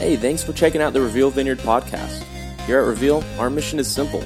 [0.00, 2.22] Hey, thanks for checking out the Reveal Vineyard podcast.
[2.62, 4.22] Here at Reveal, our mission is simple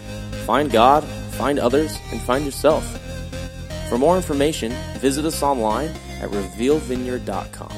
[0.47, 1.03] find God,
[1.33, 2.87] find others, and find yourself.
[3.89, 5.89] For more information, visit us online
[6.21, 7.73] at revealvineyard.com.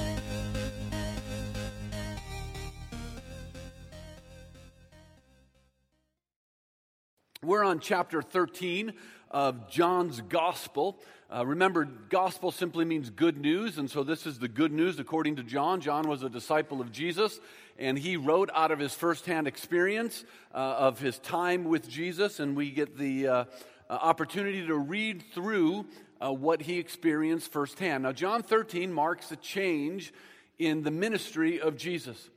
[7.43, 8.93] We're on chapter 13
[9.31, 10.99] of John's Gospel.
[11.29, 15.37] Uh, remember, gospel simply means good news, and so this is the good news according
[15.37, 15.81] to John.
[15.81, 17.41] John was a disciple of Jesus,
[17.79, 22.57] and he wrote out of his firsthand experience uh, of his time with Jesus, and
[22.57, 23.45] we get the uh,
[23.89, 25.87] uh opportunity to read through
[26.21, 28.05] uh, what he experienced firsthand.
[28.05, 30.13] Now, John 13 marks a change
[30.59, 32.31] in the ministry of Jesus.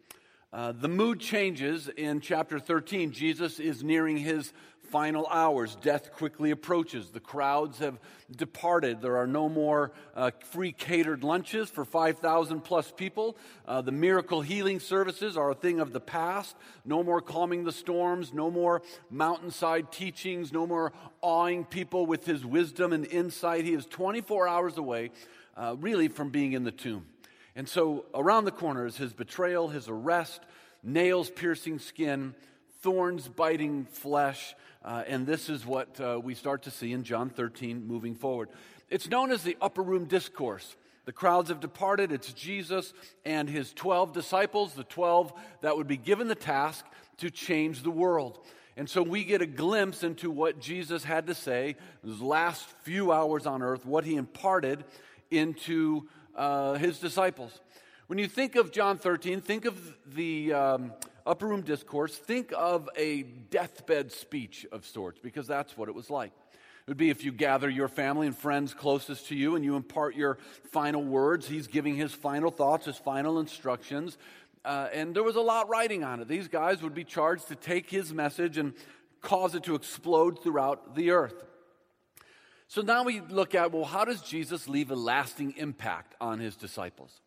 [0.52, 3.12] Uh, the mood changes in chapter 13.
[3.12, 4.52] Jesus is nearing his
[4.90, 5.76] final hours.
[5.76, 7.10] Death quickly approaches.
[7.10, 8.00] The crowds have
[8.36, 9.02] departed.
[9.02, 13.38] There are no more uh, free catered lunches for 5,000 plus people.
[13.68, 16.56] Uh, the miracle healing services are a thing of the past.
[16.86, 18.34] No more calming the storms.
[18.34, 20.52] No more mountainside teachings.
[20.52, 20.92] No more
[21.22, 23.66] awing people with his wisdom and insight.
[23.66, 25.12] He is 24 hours away,
[25.56, 27.06] uh, really, from being in the tomb.
[27.56, 30.42] And so around the corner is his betrayal, his arrest,
[30.84, 32.34] nails piercing skin,
[32.82, 34.56] thorns biting flesh.
[34.84, 38.50] Uh, and this is what uh, we start to see in John 13 moving forward.
[38.90, 40.76] It's known as the upper room discourse.
[41.06, 42.12] The crowds have departed.
[42.12, 42.94] It's Jesus
[43.26, 46.86] and his 12 disciples, the 12 that would be given the task
[47.18, 48.40] to change the world.
[48.78, 53.12] And so we get a glimpse into what Jesus had to say his last few
[53.12, 54.86] hours on earth, what he imparted
[55.30, 57.60] into uh, his disciples.
[58.08, 60.94] When you think of John 13, think of the um,
[61.30, 66.10] upper room discourse, think of a deathbed speech of sorts, because that's what it was
[66.10, 66.32] like.
[66.88, 69.76] It would be if you gather your family and friends closest to you and you
[69.76, 70.40] impart your
[70.72, 71.48] final words.
[71.48, 74.18] He's giving his final thoughts, his final instructions.
[74.66, 76.28] Uh, and there was a lot writing on it.
[76.28, 78.74] These guys would be charged to take his message and
[79.22, 81.46] cause it to explode throughout the earth.
[82.68, 86.56] So now we look at well, how does Jesus leave a lasting impact on his
[86.56, 87.22] disciples?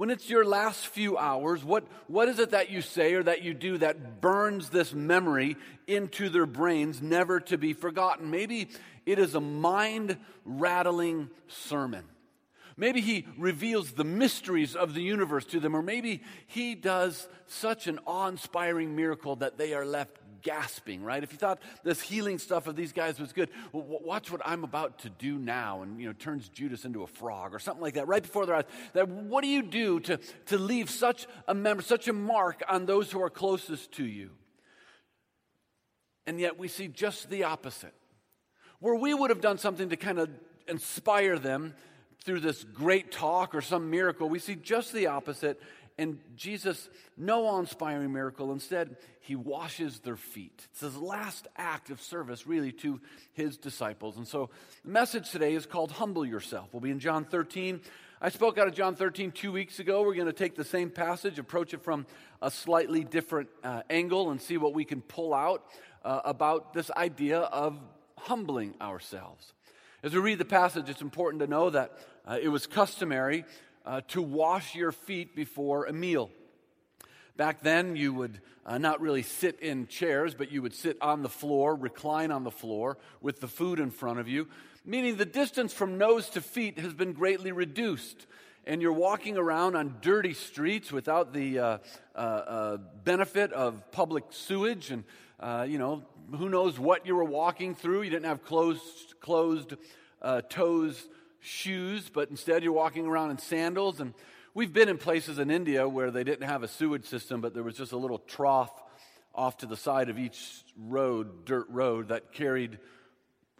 [0.00, 3.42] When it's your last few hours, what, what is it that you say or that
[3.42, 8.30] you do that burns this memory into their brains, never to be forgotten?
[8.30, 8.70] Maybe
[9.04, 10.16] it is a mind
[10.46, 12.06] rattling sermon.
[12.78, 17.86] Maybe he reveals the mysteries of the universe to them, or maybe he does such
[17.86, 21.22] an awe inspiring miracle that they are left gasping, right?
[21.22, 24.64] If you thought this healing stuff of these guys was good, well, watch what I'm
[24.64, 27.94] about to do now, and you know, turns Judas into a frog or something like
[27.94, 28.64] that, right before their eyes.
[28.92, 32.86] That what do you do to, to leave such a member, such a mark on
[32.86, 34.30] those who are closest to you?
[36.26, 37.94] And yet we see just the opposite.
[38.78, 40.30] Where we would have done something to kind of
[40.68, 41.74] inspire them
[42.24, 45.60] through this great talk or some miracle, we see just the opposite
[45.98, 48.52] and Jesus, no awe inspiring miracle.
[48.52, 50.66] Instead, he washes their feet.
[50.72, 53.00] It's his last act of service, really, to
[53.32, 54.16] his disciples.
[54.16, 54.50] And so
[54.84, 56.68] the message today is called Humble Yourself.
[56.72, 57.80] We'll be in John 13.
[58.22, 60.02] I spoke out of John 13 two weeks ago.
[60.02, 62.06] We're going to take the same passage, approach it from
[62.42, 65.64] a slightly different uh, angle, and see what we can pull out
[66.04, 67.78] uh, about this idea of
[68.16, 69.52] humbling ourselves.
[70.02, 71.92] As we read the passage, it's important to know that
[72.26, 73.44] uh, it was customary
[73.84, 76.30] uh, to wash your feet before a meal.
[77.36, 81.22] Back then, you would uh, not really sit in chairs, but you would sit on
[81.22, 84.48] the floor, recline on the floor with the food in front of you,
[84.84, 88.26] meaning the distance from nose to feet has been greatly reduced.
[88.66, 91.78] And you're walking around on dirty streets without the uh,
[92.14, 95.04] uh, uh benefit of public sewage, and
[95.40, 96.04] uh, you know
[96.36, 98.02] who knows what you were walking through.
[98.02, 99.76] You didn't have closed, closed
[100.20, 101.08] uh, toes
[101.40, 104.00] shoes, but instead you're walking around in sandals.
[104.00, 104.14] And
[104.54, 107.62] we've been in places in India where they didn't have a sewage system, but there
[107.62, 108.72] was just a little trough
[109.34, 112.78] off to the side of each road, dirt road, that carried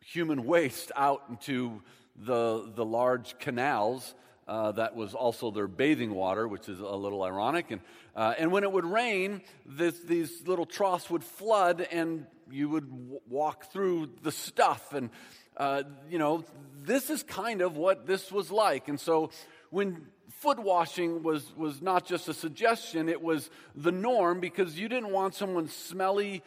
[0.04, 1.82] human waste out into
[2.16, 4.14] the, the large canals.
[4.48, 7.70] Uh, that was also their bathing water, which is a little ironic.
[7.70, 7.80] And,
[8.16, 12.90] uh, and when it would rain, this, these little troughs would flood, and you would
[12.90, 14.92] w- walk through the stuff.
[14.92, 15.10] And
[15.56, 16.44] uh, you know,
[16.82, 18.88] this is kind of what this was like.
[18.88, 19.30] And so
[19.70, 24.88] when foot washing was, was not just a suggestion, it was the norm because you
[24.88, 26.42] didn't want someone smelly,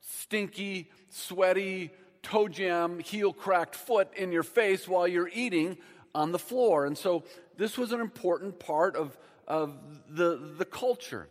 [0.00, 1.90] stinky, sweaty,
[2.22, 5.78] toe jam, heel cracked foot in your face while you're eating
[6.14, 6.84] on the floor.
[6.84, 7.24] And so
[7.56, 9.16] this was an important part of,
[9.46, 9.74] of
[10.10, 11.28] the, the culture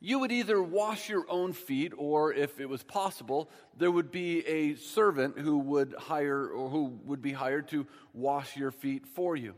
[0.00, 4.46] you would either wash your own feet, or if it was possible, there would be
[4.46, 9.36] a servant who would hire or who would be hired to wash your feet for
[9.36, 9.54] you.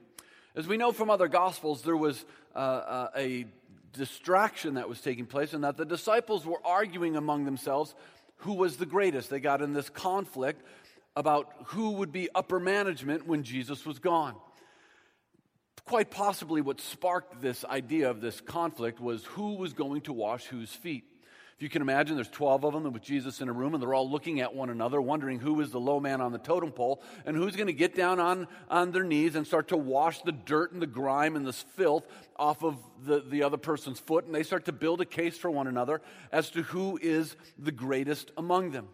[0.57, 2.25] As we know from other gospels, there was
[2.55, 3.47] uh, uh, a
[3.93, 7.95] distraction that was taking place and that the disciples were arguing among themselves
[8.39, 9.31] who was the greatest.
[9.31, 10.67] They got in this conflict
[11.15, 14.35] about who would be upper management when Jesus was gone.
[15.93, 20.47] Quite possibly, what sparked this idea of this conflict was who was going to wash
[20.47, 21.05] whose feet.
[21.55, 23.93] If you can imagine, there's 12 of them with Jesus in a room, and they're
[23.93, 27.03] all looking at one another, wondering who is the low man on the totem pole
[27.27, 30.33] and who's going to get down on, on their knees and start to wash the
[30.33, 32.07] dirt and the grime and this filth
[32.37, 34.25] off of the, the other person's foot.
[34.25, 36.01] And they start to build a case for one another
[36.33, 38.89] as to who is the greatest among them.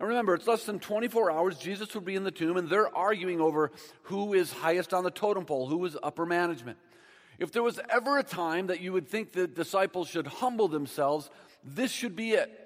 [0.00, 1.58] Now remember, it's less than 24 hours.
[1.58, 3.70] Jesus will be in the tomb, and they're arguing over
[4.04, 6.78] who is highest on the totem pole, who is upper management.
[7.38, 11.28] If there was ever a time that you would think the disciples should humble themselves,
[11.62, 12.56] this should be it.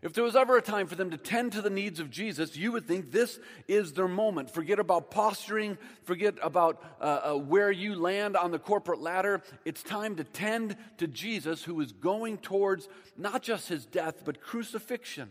[0.00, 2.56] If there was ever a time for them to tend to the needs of Jesus,
[2.56, 4.50] you would think this is their moment.
[4.50, 9.42] Forget about posturing, forget about uh, uh, where you land on the corporate ladder.
[9.64, 14.40] It's time to tend to Jesus, who is going towards not just his death, but
[14.40, 15.30] crucifixion.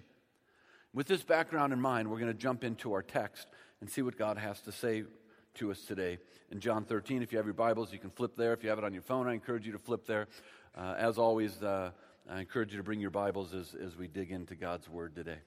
[0.98, 3.46] With this background in mind, we're going to jump into our text
[3.82, 5.04] and see what God has to say
[5.54, 6.18] to us today.
[6.50, 8.52] In John 13, if you have your Bibles, you can flip there.
[8.52, 10.28] If you have it on your phone, I encourage you to flip there.
[10.76, 11.92] Uh, as always, uh,
[12.28, 15.38] I encourage you to bring your Bibles as, as we dig into God's Word today.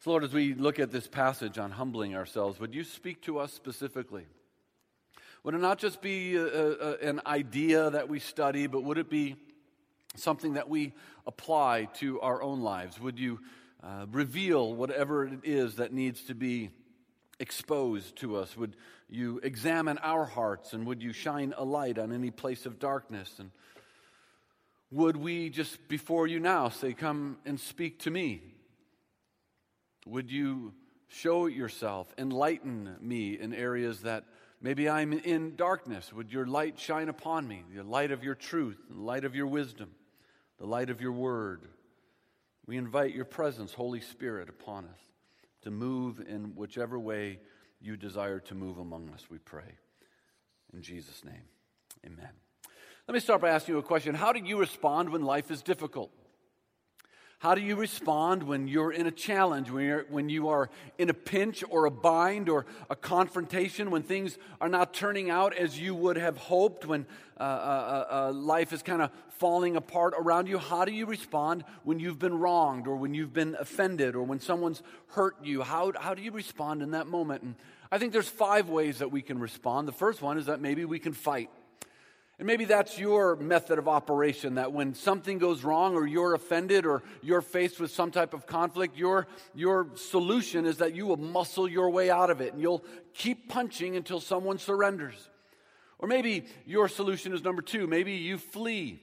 [0.00, 3.38] So, Lord, as we look at this passage on humbling ourselves, would you speak to
[3.38, 4.26] us specifically?
[5.44, 9.08] Would it not just be a, a, an idea that we study, but would it
[9.08, 9.36] be
[10.16, 10.94] something that we
[11.28, 12.98] apply to our own lives?
[12.98, 13.38] Would you
[13.82, 16.70] uh, reveal whatever it is that needs to be
[17.40, 18.56] exposed to us?
[18.56, 18.76] Would
[19.08, 23.38] you examine our hearts and would you shine a light on any place of darkness?
[23.38, 23.50] And
[24.90, 28.42] would we just before you now say, Come and speak to me?
[30.06, 30.74] Would you
[31.08, 34.24] show yourself, enlighten me in areas that
[34.60, 36.12] maybe I'm in darkness?
[36.12, 39.46] Would your light shine upon me, the light of your truth, the light of your
[39.46, 39.90] wisdom,
[40.58, 41.68] the light of your word?
[42.66, 45.00] We invite your presence, Holy Spirit, upon us
[45.62, 47.38] to move in whichever way
[47.80, 49.78] you desire to move among us, we pray.
[50.72, 51.42] In Jesus' name,
[52.06, 52.30] amen.
[53.08, 54.14] Let me start by asking you a question.
[54.14, 56.12] How do you respond when life is difficult?
[57.42, 61.10] How do you respond when you're in a challenge, when, you're, when you are in
[61.10, 65.76] a pinch or a bind or a confrontation, when things are not turning out as
[65.76, 67.04] you would have hoped, when
[67.40, 70.56] uh, uh, uh, uh life is kind of falling apart around you?
[70.56, 74.38] How do you respond when you've been wronged or when you've been offended or when
[74.38, 75.62] someone's hurt you?
[75.62, 77.42] How, how do you respond in that moment?
[77.42, 77.56] And
[77.90, 79.88] I think there's five ways that we can respond.
[79.88, 81.50] The first one is that maybe we can fight.
[82.38, 86.86] And maybe that's your method of operation that when something goes wrong or you're offended
[86.86, 91.18] or you're faced with some type of conflict, your, your solution is that you will
[91.18, 92.84] muscle your way out of it and you'll
[93.14, 95.28] keep punching until someone surrenders.
[95.98, 97.86] Or maybe your solution is number two.
[97.86, 99.00] Maybe you flee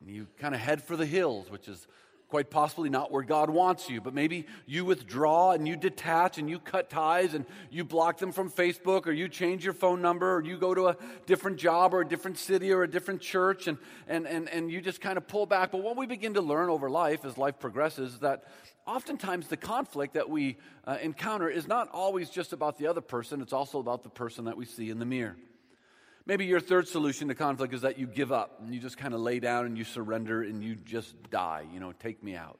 [0.00, 1.86] and you kind of head for the hills, which is
[2.28, 6.50] quite possibly not where God wants you, but maybe you withdraw and you detach and
[6.50, 10.36] you cut ties and you block them from Facebook or you change your phone number
[10.36, 10.96] or you go to a
[11.26, 13.78] different job or a different city or a different church and,
[14.08, 15.70] and, and, and you just kind of pull back.
[15.70, 18.44] But what we begin to learn over life as life progresses is that
[18.86, 23.40] oftentimes the conflict that we uh, encounter is not always just about the other person,
[23.40, 25.36] it's also about the person that we see in the mirror.
[26.26, 29.14] Maybe your third solution to conflict is that you give up and you just kind
[29.14, 32.58] of lay down and you surrender and you just die, you know, take me out.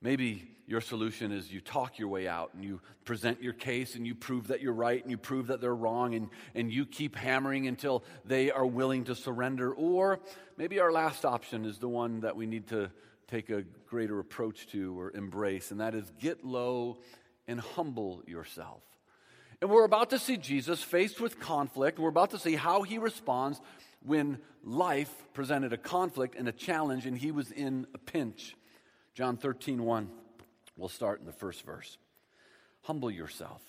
[0.00, 4.06] Maybe your solution is you talk your way out and you present your case and
[4.06, 7.16] you prove that you're right and you prove that they're wrong and, and you keep
[7.16, 9.74] hammering until they are willing to surrender.
[9.74, 10.20] Or
[10.56, 12.90] maybe our last option is the one that we need to
[13.28, 16.98] take a greater approach to or embrace, and that is get low
[17.46, 18.82] and humble yourself.
[19.60, 21.98] And we're about to see Jesus faced with conflict.
[21.98, 23.60] We're about to see how he responds
[24.02, 28.56] when life presented a conflict and a challenge and he was in a pinch.
[29.14, 30.10] John 13, 1.
[30.76, 31.98] We'll start in the first verse.
[32.82, 33.60] Humble yourself.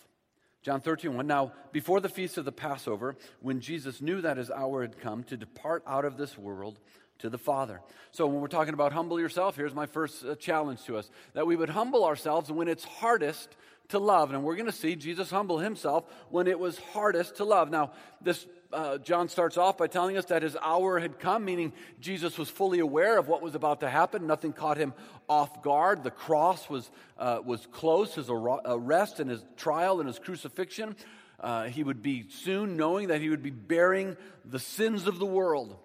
[0.62, 1.27] John 13, 1.
[1.27, 5.24] Now, before the feast of the Passover, when Jesus knew that his hour had come
[5.25, 6.79] to depart out of this world
[7.19, 7.81] to the Father.
[8.12, 11.48] So, when we're talking about humble yourself, here's my first uh, challenge to us that
[11.48, 13.55] we would humble ourselves when it's hardest
[13.91, 14.33] to love.
[14.33, 17.69] And we're going to see Jesus humble himself when it was hardest to love.
[17.69, 21.74] Now, this uh, John starts off by telling us that his hour had come, meaning
[22.00, 24.27] Jesus was fully aware of what was about to happen.
[24.27, 24.93] Nothing caught him
[25.27, 26.03] off guard.
[26.03, 30.95] The cross was, uh, was close, his arrest and his trial and his crucifixion.
[31.39, 35.25] Uh, he would be soon knowing that he would be bearing the sins of the
[35.25, 35.75] world,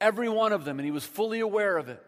[0.00, 2.02] every one of them, and he was fully aware of it.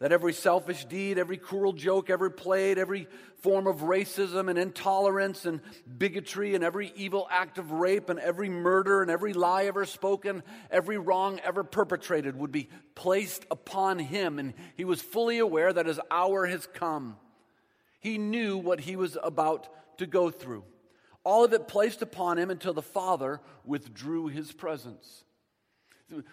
[0.00, 3.06] That every selfish deed, every cruel joke ever played, every
[3.38, 5.60] form of racism and intolerance and
[5.98, 10.42] bigotry, and every evil act of rape, and every murder, and every lie ever spoken,
[10.70, 14.38] every wrong ever perpetrated would be placed upon him.
[14.38, 17.16] And he was fully aware that his hour has come.
[18.00, 20.64] He knew what he was about to go through.
[21.22, 25.24] All of it placed upon him until the Father withdrew his presence.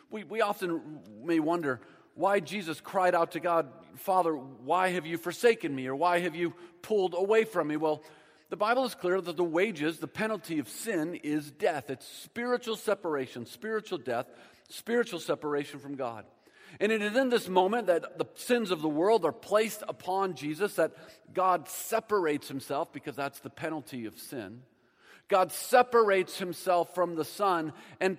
[0.09, 1.79] We, we often may wonder
[2.15, 5.87] why Jesus cried out to God, Father, why have you forsaken me?
[5.87, 7.77] Or why have you pulled away from me?
[7.77, 8.03] Well,
[8.49, 11.89] the Bible is clear that the wages, the penalty of sin, is death.
[11.89, 14.27] It's spiritual separation, spiritual death,
[14.69, 16.25] spiritual separation from God.
[16.79, 20.35] And it is in this moment that the sins of the world are placed upon
[20.35, 20.91] Jesus, that
[21.33, 24.61] God separates himself, because that's the penalty of sin.
[25.27, 28.17] God separates himself from the Son and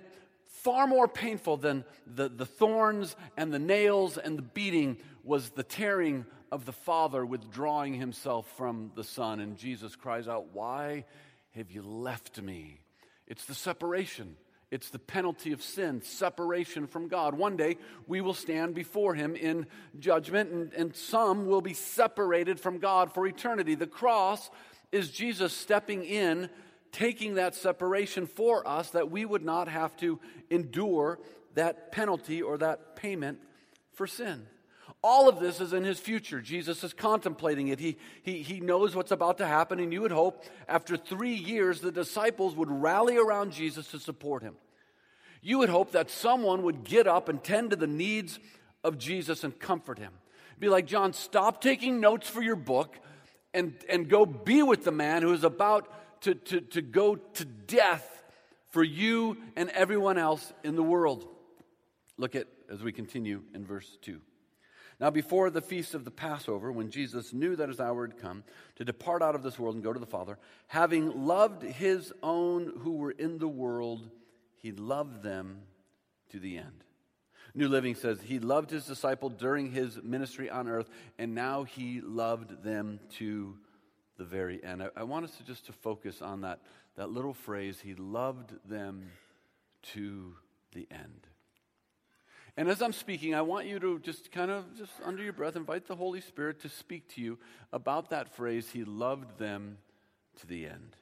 [0.53, 5.63] far more painful than the, the thorns and the nails and the beating was the
[5.63, 9.39] tearing of the Father withdrawing himself from the Son.
[9.39, 11.05] And Jesus cries out, Why
[11.55, 12.79] have you left me?
[13.27, 14.37] It's the separation.
[14.69, 17.35] It's the penalty of sin, separation from God.
[17.35, 19.67] One day we will stand before Him in
[19.99, 23.75] judgment, and, and some will be separated from God for eternity.
[23.75, 24.49] The cross
[24.91, 26.49] is Jesus stepping in
[26.93, 30.19] taking that separation for us that we would not have to
[30.49, 31.19] endure
[31.55, 33.39] that penalty or that payment
[33.91, 34.45] for sin.
[35.03, 36.39] All of this is in his future.
[36.39, 37.79] Jesus is contemplating it.
[37.79, 41.81] He, he, he knows what's about to happen, and you would hope after three years
[41.81, 44.55] the disciples would rally around Jesus to support him.
[45.41, 48.39] You would hope that someone would get up and tend to the needs
[48.81, 50.13] of Jesus and comfort him.
[50.57, 52.97] Be like, John, stop taking notes for your book
[53.53, 55.89] and, and go be with the man who is about
[56.23, 58.23] to, to, to go to death
[58.71, 61.27] for you and everyone else in the world.
[62.17, 64.19] Look at as we continue in verse 2.
[64.99, 68.43] Now, before the feast of the Passover, when Jesus knew that his hour had come
[68.75, 70.37] to depart out of this world and go to the Father,
[70.67, 74.09] having loved his own who were in the world,
[74.55, 75.61] he loved them
[76.29, 76.83] to the end.
[77.55, 80.89] New Living says he loved his disciple during his ministry on earth,
[81.19, 83.57] and now he loved them to
[84.17, 84.83] the very end.
[84.83, 86.59] I, I want us to just to focus on that,
[86.95, 89.11] that little phrase, he loved them
[89.93, 90.35] to
[90.73, 91.27] the end.
[92.55, 95.55] And as I'm speaking, I want you to just kind of, just under your breath,
[95.55, 97.39] invite the Holy Spirit to speak to you
[97.71, 99.79] about that phrase, He loved them
[100.39, 100.95] to the end.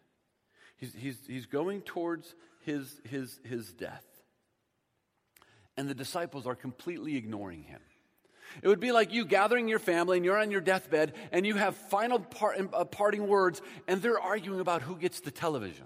[0.78, 4.06] He's, he's, he's going towards his, his, his death.
[5.78, 7.82] And the disciples are completely ignoring him.
[8.62, 11.56] It would be like you gathering your family and you're on your deathbed and you
[11.56, 15.86] have final part, uh, parting words and they're arguing about who gets the television.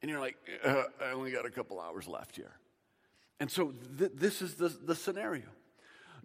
[0.00, 2.52] And you're like, uh, I only got a couple hours left here.
[3.40, 5.46] And so th- this is the, the scenario.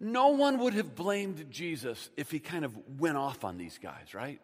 [0.00, 4.14] No one would have blamed Jesus if he kind of went off on these guys,
[4.14, 4.40] right?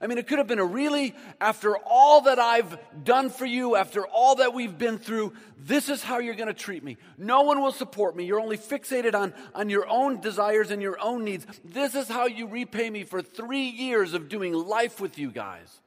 [0.00, 3.76] I mean, it could have been a really, after all that I've done for you,
[3.76, 6.98] after all that we've been through, this is how you're going to treat me.
[7.16, 8.24] No one will support me.
[8.24, 11.46] You're only fixated on, on your own desires and your own needs.
[11.64, 15.80] This is how you repay me for three years of doing life with you guys.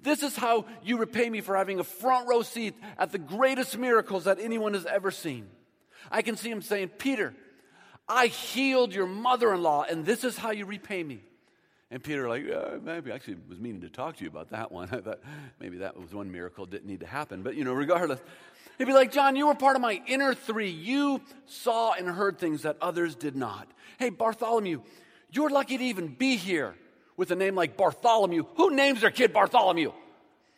[0.00, 3.78] This is how you repay me for having a front row seat at the greatest
[3.78, 5.48] miracles that anyone has ever seen.
[6.10, 7.34] I can see him saying, Peter,
[8.06, 11.22] I healed your mother in law, and this is how you repay me.
[11.90, 14.72] And Peter, like, uh, maybe I actually was meaning to talk to you about that
[14.72, 14.88] one.
[14.92, 15.20] I thought
[15.60, 17.42] maybe that was one miracle didn't need to happen.
[17.42, 18.20] But, you know, regardless,
[18.78, 20.70] he'd be like, John, you were part of my inner three.
[20.70, 23.68] You saw and heard things that others did not.
[23.98, 24.82] Hey, Bartholomew,
[25.30, 26.74] you're lucky to even be here
[27.16, 28.44] with a name like Bartholomew.
[28.56, 29.92] Who names their kid Bartholomew?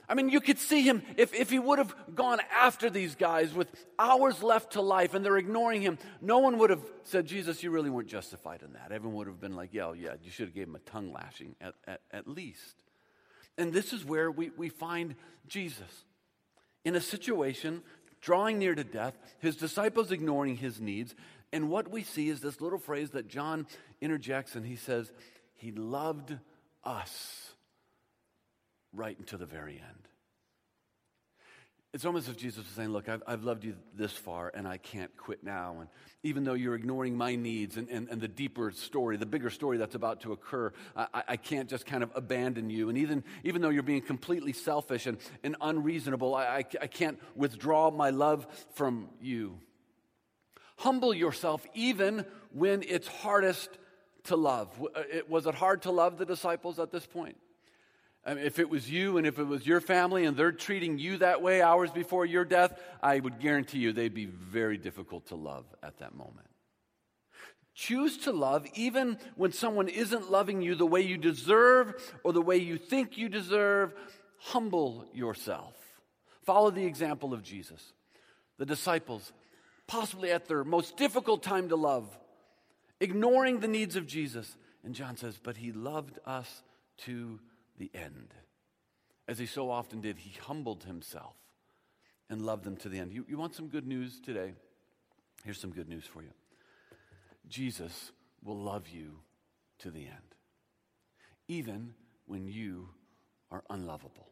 [0.09, 3.53] I mean, you could see him if, if he would have gone after these guys
[3.53, 5.99] with hours left to life and they're ignoring him.
[6.21, 8.93] No one would have said, Jesus, you really weren't justified in that.
[8.93, 11.57] Everyone would have been like, yeah, yeah, you should have gave him a tongue lashing
[11.61, 12.85] at, at, at least.
[13.59, 15.17] And this is where we, we find
[15.49, 16.05] Jesus
[16.85, 17.83] in a situation
[18.21, 21.15] drawing near to death, his disciples ignoring his needs.
[21.53, 23.67] And what we see is this little phrase that John
[24.01, 25.11] interjects and he says,
[25.55, 26.37] He loved
[26.85, 27.53] us
[28.97, 30.09] right until the very end.
[31.97, 34.69] It's almost as if Jesus was saying, Look, I've, I've, loved you this far and
[34.69, 35.79] I can't quit now.
[35.81, 35.89] And
[36.23, 39.79] even though you're ignoring my needs and, and, and the deeper story, the bigger story
[39.79, 42.91] that's about to occur, I, I, can't just kind of abandon you.
[42.91, 47.19] And even, even though you're being completely selfish and, and unreasonable, I, I, I can't
[47.35, 49.59] withdraw my love from you.
[50.77, 53.71] Humble yourself even when it's hardest
[54.25, 54.69] to love.
[54.95, 57.39] Uh, was it hard to love the disciples at this point?
[58.27, 60.99] I mean, if it was you and if it was your family and they're treating
[60.99, 65.29] you that way hours before your death, I would guarantee you they'd be very difficult
[65.29, 66.49] to love at that moment.
[67.73, 72.43] Choose to love even when someone isn't loving you the way you deserve or the
[72.43, 73.95] way you think you deserve.
[74.41, 75.75] Humble yourself.
[76.43, 77.93] Follow the example of Jesus.
[78.59, 79.33] The disciples,
[79.87, 82.09] possibly at their most difficult time to love,
[82.99, 84.57] ignoring the needs of Jesus.
[84.83, 86.63] And John says, But he loved us
[87.05, 87.39] to
[87.79, 88.35] the end.
[89.29, 91.35] As he so often did, he humbled himself
[92.31, 93.13] and loved them to the end.
[93.13, 94.55] You, you want some good news today?
[95.45, 96.31] Here's some good news for you.
[97.49, 99.19] Jesus will love you
[99.79, 100.35] to the end,
[101.49, 101.95] even
[102.27, 102.89] when you
[103.51, 104.29] are unlovable.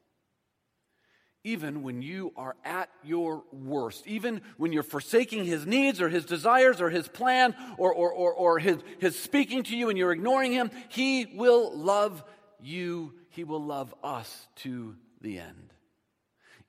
[1.47, 6.25] Even when you are at your worst, even when you're forsaking his needs or his
[6.25, 10.13] desires or his plan or, or, or, or his, his speaking to you and you're
[10.13, 12.25] ignoring him, he will love
[12.63, 13.13] you.
[13.35, 15.73] He will love us to the end,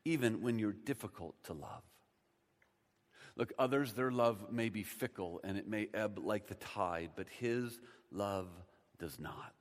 [0.03, 1.83] even when you're difficult to love.
[3.35, 7.27] Look, others, their love may be fickle and it may ebb like the tide, but
[7.39, 7.79] his
[8.11, 8.47] love
[8.97, 9.53] does not.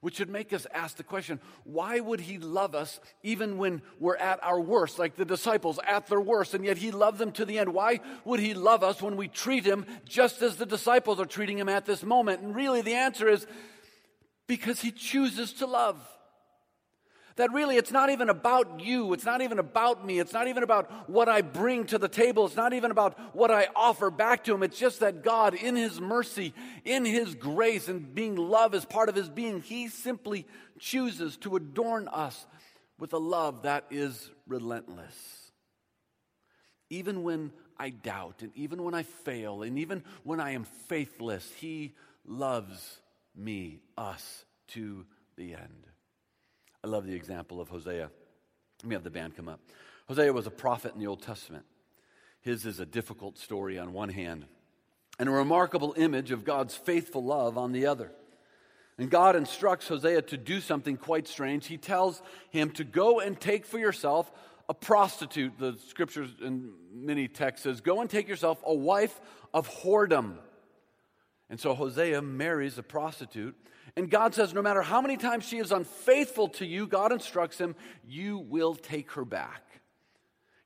[0.00, 4.16] Which should make us ask the question why would he love us even when we're
[4.16, 7.44] at our worst, like the disciples at their worst, and yet he loved them to
[7.44, 7.74] the end?
[7.74, 11.58] Why would he love us when we treat him just as the disciples are treating
[11.58, 12.42] him at this moment?
[12.42, 13.46] And really, the answer is
[14.48, 15.96] because he chooses to love
[17.38, 19.12] that really it's not even about you.
[19.12, 20.18] It's not even about me.
[20.18, 22.46] It's not even about what I bring to the table.
[22.46, 24.64] It's not even about what I offer back to Him.
[24.64, 26.52] It's just that God, in His mercy,
[26.84, 30.46] in His grace, and being love as part of His being, He simply
[30.80, 32.44] chooses to adorn us
[32.98, 35.52] with a love that is relentless.
[36.90, 41.48] Even when I doubt, and even when I fail, and even when I am faithless,
[41.60, 41.94] He
[42.26, 43.00] loves
[43.38, 45.86] me, us, to the end.
[46.84, 48.10] I love the example of Hosea.
[48.82, 49.60] Let me have the band come up.
[50.08, 51.64] Hosea was a prophet in the Old Testament.
[52.40, 54.46] His is a difficult story on one hand,
[55.18, 58.12] and a remarkable image of God's faithful love on the other.
[58.96, 61.66] And God instructs Hosea to do something quite strange.
[61.66, 64.30] He tells him to go and take for yourself
[64.68, 65.58] a prostitute.
[65.58, 69.20] The scriptures in many texts says, Go and take yourself a wife
[69.54, 70.38] of whoredom.
[71.50, 73.56] And so Hosea marries a prostitute.
[73.96, 77.58] And God says, no matter how many times she is unfaithful to you, God instructs
[77.58, 77.74] him,
[78.06, 79.62] you will take her back.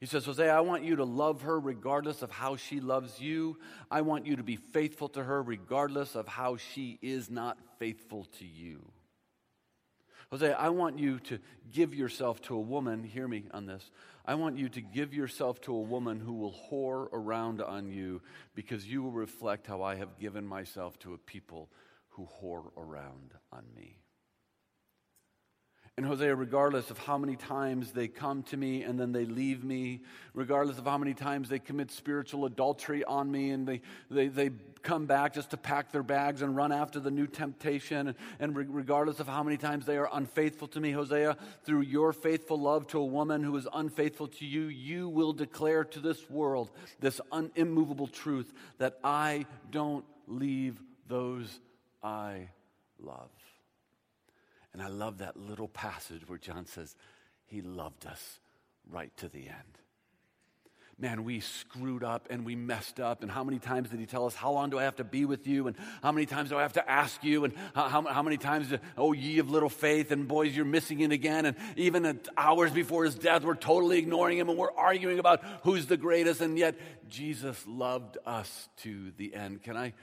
[0.01, 3.59] He says, Hosea, I want you to love her regardless of how she loves you.
[3.89, 8.27] I want you to be faithful to her regardless of how she is not faithful
[8.39, 8.83] to you.
[10.33, 11.39] Hosea, I want you to
[11.71, 13.91] give yourself to a woman, hear me on this.
[14.25, 18.23] I want you to give yourself to a woman who will whore around on you
[18.55, 21.71] because you will reflect how I have given myself to a people
[22.11, 24.02] who whore around on me.
[25.99, 29.63] And Hosea, regardless of how many times they come to me and then they leave
[29.63, 30.01] me,
[30.33, 34.51] regardless of how many times they commit spiritual adultery on me and they, they, they
[34.83, 38.65] come back just to pack their bags and run after the new temptation, and, re-
[38.67, 42.87] regardless of how many times they are unfaithful to me, Hosea, through your faithful love
[42.89, 47.21] to a woman who is unfaithful to you, you will declare to this world this
[47.31, 51.61] un- immovable truth that I don't leave those
[52.03, 52.49] I
[52.99, 53.31] love.
[54.73, 56.97] And I love that little passage where John says,
[57.45, 58.41] He loved us
[58.91, 59.79] right to the end.
[60.99, 63.23] Man, we screwed up and we messed up.
[63.23, 65.25] And how many times did he tell us, How long do I have to be
[65.25, 65.67] with you?
[65.67, 67.45] And how many times do I have to ask you?
[67.45, 70.65] And how, how, how many times, do, oh, ye of little faith, and boys, you're
[70.65, 71.45] missing it again.
[71.45, 75.87] And even hours before his death, we're totally ignoring him and we're arguing about who's
[75.87, 76.41] the greatest.
[76.41, 76.77] And yet,
[77.09, 79.63] Jesus loved us to the end.
[79.63, 79.95] Can I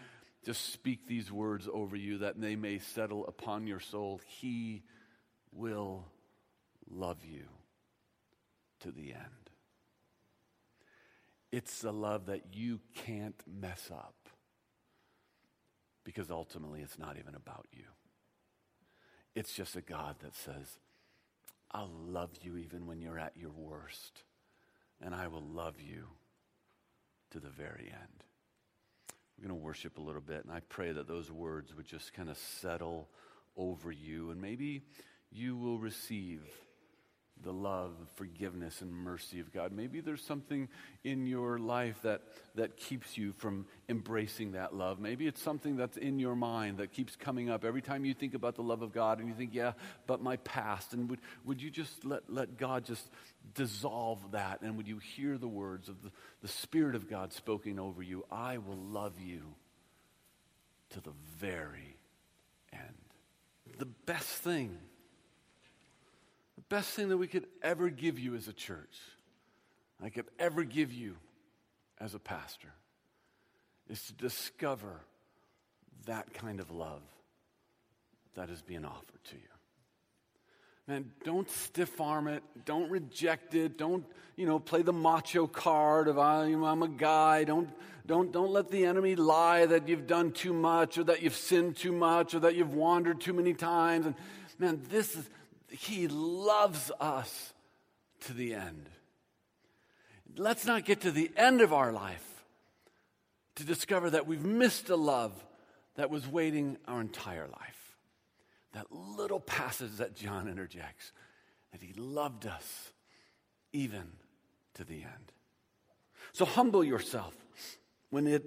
[0.45, 4.21] just speak these words over you that they may settle upon your soul.
[4.25, 4.83] He
[5.51, 6.05] will
[6.89, 7.45] love you
[8.81, 9.49] to the end.
[11.51, 14.29] It's a love that you can't mess up
[16.03, 17.85] because ultimately it's not even about you.
[19.35, 20.79] It's just a God that says,
[21.71, 24.23] I'll love you even when you're at your worst,
[25.01, 26.07] and I will love you
[27.31, 28.23] to the very end.
[29.39, 32.13] We're going to worship a little bit, and I pray that those words would just
[32.13, 33.07] kind of settle
[33.55, 34.81] over you, and maybe
[35.31, 36.41] you will receive
[37.43, 39.71] the love, forgiveness, and mercy of God.
[39.71, 40.67] Maybe there's something
[41.03, 42.21] in your life that,
[42.55, 44.99] that keeps you from embracing that love.
[44.99, 48.33] Maybe it's something that's in your mind that keeps coming up every time you think
[48.33, 49.73] about the love of God and you think, yeah,
[50.05, 50.93] but my past.
[50.93, 53.09] And would, would you just let, let God just
[53.55, 54.61] dissolve that?
[54.61, 58.25] And would you hear the words of the, the Spirit of God spoken over you?
[58.29, 59.41] I will love you
[60.91, 61.97] to the very
[62.73, 62.81] end.
[63.77, 64.77] The best thing
[66.69, 68.97] best thing that we could ever give you as a church,
[70.01, 71.17] I could ever give you
[71.99, 72.69] as a pastor,
[73.89, 75.01] is to discover
[76.05, 77.01] that kind of love
[78.35, 79.41] that is being offered to you.
[80.87, 82.41] Man, don't stiff arm it.
[82.65, 83.77] Don't reject it.
[83.77, 84.03] Don't,
[84.35, 87.43] you know, play the macho card of I'm a guy.
[87.43, 87.69] Don't,
[88.07, 91.75] don't, don't let the enemy lie that you've done too much or that you've sinned
[91.75, 94.07] too much or that you've wandered too many times.
[94.07, 94.15] And
[94.57, 95.29] man, this is,
[95.71, 97.53] he loves us
[98.21, 98.89] to the end.
[100.37, 102.25] Let's not get to the end of our life
[103.55, 105.33] to discover that we've missed a love
[105.95, 107.97] that was waiting our entire life.
[108.73, 111.11] That little passage that John interjects,
[111.71, 112.93] that he loved us
[113.73, 114.07] even
[114.75, 115.31] to the end.
[116.33, 117.35] So humble yourself
[118.09, 118.45] when it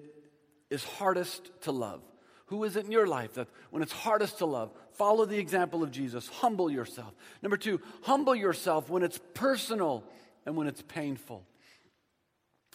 [0.71, 2.01] is hardest to love.
[2.47, 5.83] Who is it in your life that when it's hardest to love, follow the example
[5.83, 7.15] of Jesus, humble yourself.
[7.43, 10.05] Number two, humble yourself when it's personal
[10.47, 11.45] and when it's painful.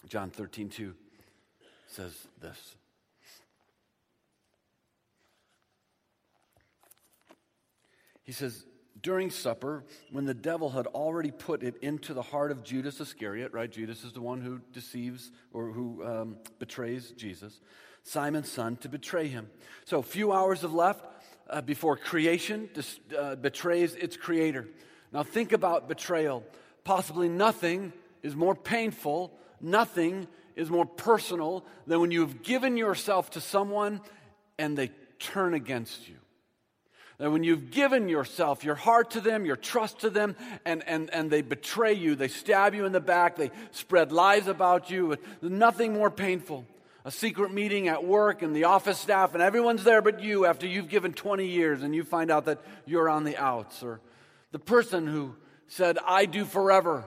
[0.08, 0.94] John 13, 2
[1.88, 2.76] says this.
[8.22, 8.64] He says,
[9.02, 13.52] during supper, when the devil had already put it into the heart of Judas Iscariot,
[13.52, 13.70] right?
[13.70, 17.60] Judas is the one who deceives or who um, betrays Jesus,
[18.02, 19.48] Simon's son, to betray him.
[19.84, 21.04] So, a few hours have left
[21.48, 24.68] uh, before creation dis- uh, betrays its creator.
[25.12, 26.44] Now, think about betrayal.
[26.84, 33.40] Possibly nothing is more painful, nothing is more personal than when you've given yourself to
[33.40, 34.00] someone
[34.58, 36.16] and they turn against you.
[37.18, 41.10] That when you've given yourself, your heart to them, your trust to them, and, and,
[41.10, 45.16] and they betray you, they stab you in the back, they spread lies about you,
[45.42, 46.64] nothing more painful.
[47.08, 50.66] A secret meeting at work and the office staff, and everyone's there but you after
[50.66, 53.82] you've given 20 years and you find out that you're on the outs.
[53.82, 54.02] Or
[54.52, 55.34] the person who
[55.68, 57.06] said, I do forever,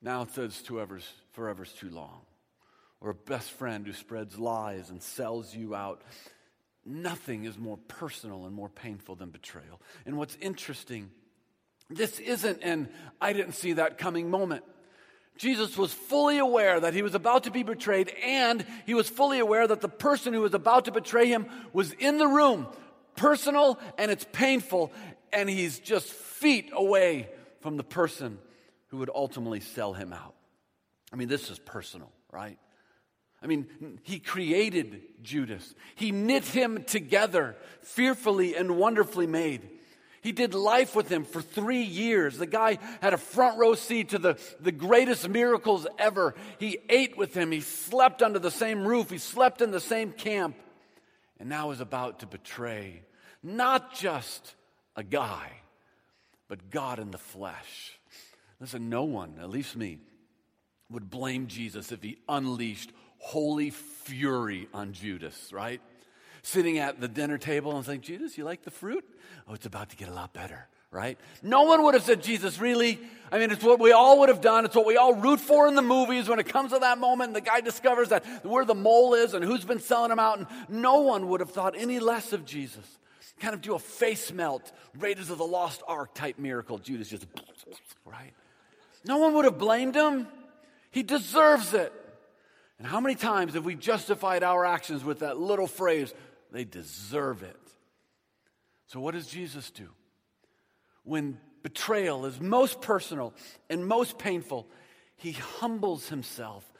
[0.00, 2.20] now it says forever's, forever's too long.
[3.00, 6.02] Or a best friend who spreads lies and sells you out.
[6.86, 9.80] Nothing is more personal and more painful than betrayal.
[10.06, 11.10] And what's interesting,
[11.90, 14.62] this isn't an I didn't see that coming moment.
[15.38, 19.38] Jesus was fully aware that he was about to be betrayed, and he was fully
[19.38, 22.66] aware that the person who was about to betray him was in the room,
[23.16, 24.92] personal and it's painful,
[25.32, 27.28] and he's just feet away
[27.60, 28.38] from the person
[28.88, 30.34] who would ultimately sell him out.
[31.12, 32.58] I mean, this is personal, right?
[33.40, 35.74] I mean, he created Judas.
[35.94, 39.68] He knit him together, fearfully and wonderfully made.
[40.28, 42.36] He did life with him for three years.
[42.36, 46.34] The guy had a front row seat to the, the greatest miracles ever.
[46.58, 47.50] He ate with him.
[47.50, 49.08] He slept under the same roof.
[49.08, 50.54] He slept in the same camp.
[51.40, 53.04] And now is about to betray
[53.42, 54.54] not just
[54.96, 55.50] a guy,
[56.46, 57.98] but God in the flesh.
[58.60, 59.96] Listen, no one, at least me,
[60.90, 65.80] would blame Jesus if he unleashed holy fury on Judas, right?
[66.48, 69.04] Sitting at the dinner table and saying, Judas, you like the fruit?
[69.46, 71.18] Oh, it's about to get a lot better, right?
[71.42, 72.98] No one would have said, Jesus, really?
[73.30, 74.64] I mean, it's what we all would have done.
[74.64, 77.34] It's what we all root for in the movies when it comes to that moment.
[77.34, 80.38] The guy discovers that where the mole is and who's been selling him out.
[80.38, 82.98] And no one would have thought any less of Jesus.
[83.40, 86.78] Kind of do a face melt, Raiders of the Lost Ark type miracle.
[86.78, 87.26] Judas just,
[88.06, 88.32] right?
[89.04, 90.26] No one would have blamed him.
[90.92, 91.92] He deserves it.
[92.78, 96.14] And how many times have we justified our actions with that little phrase,
[96.52, 97.56] they deserve it?
[98.86, 99.88] So, what does Jesus do?
[101.04, 103.34] When betrayal is most personal
[103.68, 104.66] and most painful,
[105.16, 106.70] he humbles himself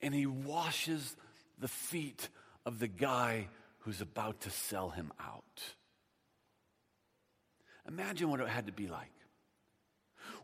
[0.00, 1.16] and he washes
[1.58, 2.28] the feet
[2.64, 3.48] of the guy
[3.80, 5.62] who's about to sell him out.
[7.88, 9.10] Imagine what it had to be like.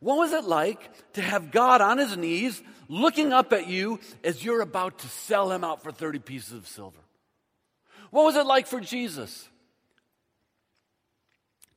[0.01, 4.45] What was it like to have God on his knees looking up at you as
[4.45, 7.04] you're about to sell him out for 30 pieces of silver?
[8.11, 9.49] What was it like for Jesus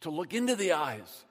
[0.02, 1.26] to look into the eyes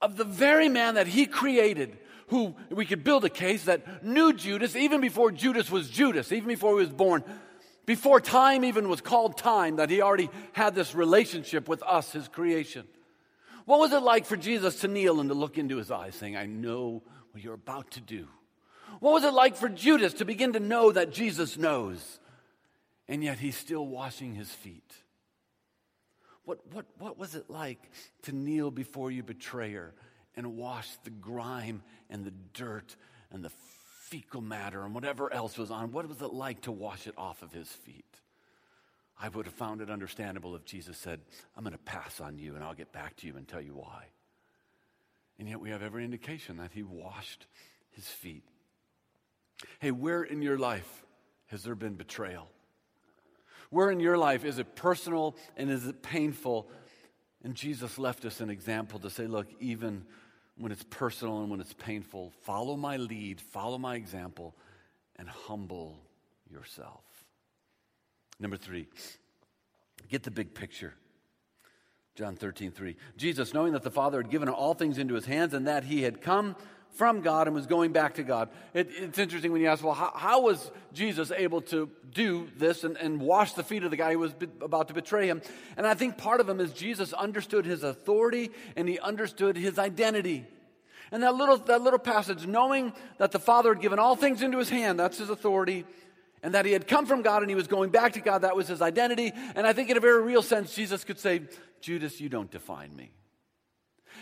[0.00, 1.98] of the very man that he created,
[2.28, 6.48] who we could build a case that knew Judas even before Judas was Judas, even
[6.48, 7.24] before he was born,
[7.86, 12.28] before time even was called time, that he already had this relationship with us, his
[12.28, 12.86] creation?
[13.64, 16.36] What was it like for Jesus to kneel and to look into his eyes, saying,
[16.36, 18.28] I know what you're about to do?
[19.00, 22.20] What was it like for Judas to begin to know that Jesus knows,
[23.08, 24.92] and yet he's still washing his feet?
[26.44, 27.90] What, what, what was it like
[28.22, 29.94] to kneel before your betrayer
[30.36, 32.96] and wash the grime and the dirt
[33.30, 33.50] and the
[34.04, 35.92] fecal matter and whatever else was on?
[35.92, 38.04] What was it like to wash it off of his feet?
[39.20, 41.20] I would have found it understandable if Jesus said,
[41.56, 43.74] I'm going to pass on you and I'll get back to you and tell you
[43.74, 44.04] why.
[45.38, 47.46] And yet we have every indication that he washed
[47.90, 48.44] his feet.
[49.80, 51.04] Hey, where in your life
[51.46, 52.48] has there been betrayal?
[53.70, 56.68] Where in your life is it personal and is it painful?
[57.44, 60.04] And Jesus left us an example to say, look, even
[60.56, 64.56] when it's personal and when it's painful, follow my lead, follow my example,
[65.16, 66.00] and humble
[66.50, 67.04] yourself.
[68.40, 68.86] Number three,
[70.08, 70.94] get the big picture.
[72.14, 72.96] John 13, 3.
[73.16, 76.02] Jesus, knowing that the Father had given all things into his hands and that he
[76.02, 76.56] had come
[76.94, 78.48] from God and was going back to God.
[78.74, 82.82] It, it's interesting when you ask, well, how, how, was Jesus able to do this
[82.84, 85.40] and, and wash the feet of the guy who was be, about to betray him?
[85.76, 89.78] And I think part of him is Jesus understood his authority and he understood his
[89.78, 90.44] identity.
[91.10, 94.58] And that little, that little passage, knowing that the Father had given all things into
[94.58, 95.84] his hand, that's his authority,
[96.42, 98.56] and that he had come from God and he was going back to God, that
[98.56, 99.32] was his identity.
[99.54, 101.42] And I think in a very real sense, Jesus could say,
[101.80, 103.10] Judas, you don't define me.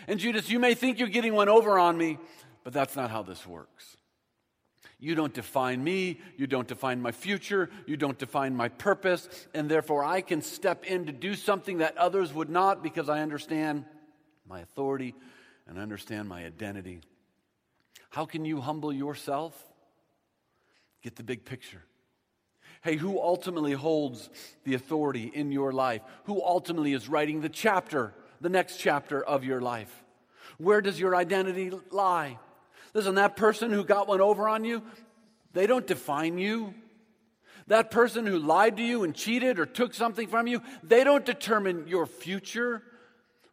[0.07, 2.17] And Judas, you may think you're getting one over on me,
[2.67, 3.95] but that's not how this works.
[4.99, 6.19] You don't define me.
[6.35, 7.69] You don't define my future.
[7.85, 9.29] You don't define my purpose.
[9.53, 13.21] And therefore, I can step in to do something that others would not because I
[13.21, 13.85] understand
[14.45, 15.15] my authority
[15.65, 16.99] and understand my identity.
[18.09, 19.55] How can you humble yourself?
[21.01, 21.85] Get the big picture.
[22.81, 24.29] Hey, who ultimately holds
[24.65, 26.01] the authority in your life?
[26.25, 30.03] Who ultimately is writing the chapter, the next chapter of your life?
[30.57, 32.39] Where does your identity lie?
[32.97, 34.81] Listen, that person who got one over on you,
[35.53, 36.73] they don't define you.
[37.67, 41.23] That person who lied to you and cheated or took something from you, they don't
[41.23, 42.81] determine your future.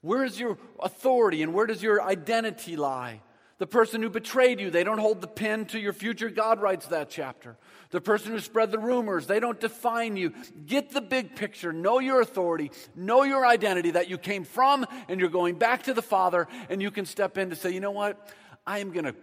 [0.00, 3.20] Where is your authority and where does your identity lie?
[3.59, 6.30] The person who betrayed you, they don't hold the pen to your future.
[6.30, 7.59] God writes that chapter.
[7.90, 10.33] The person who spread the rumors, they don't define you.
[10.64, 11.70] Get the big picture.
[11.70, 12.70] Know your authority.
[12.96, 16.80] Know your identity that you came from and you're going back to the Father and
[16.80, 18.26] you can step in to say, you know what?
[18.66, 19.14] I am going to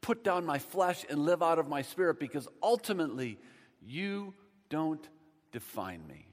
[0.00, 3.38] put down my flesh and live out of my spirit because ultimately
[3.82, 4.34] you
[4.68, 5.06] don't
[5.52, 6.26] define me.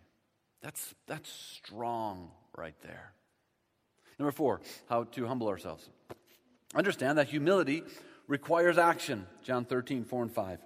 [0.62, 3.13] That's, that's strong right there.
[4.17, 5.89] Number four, how to humble ourselves.
[6.73, 7.84] Understand that humility
[8.28, 9.28] requires action.
[9.43, 10.60] John 13, 4 and 5.